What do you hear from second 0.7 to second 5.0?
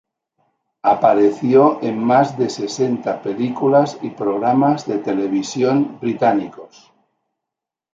Apareció en más de sesenta películas y programas de